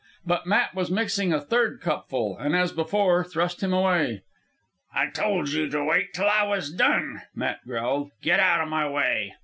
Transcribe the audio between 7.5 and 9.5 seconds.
growled. "Get outa my way."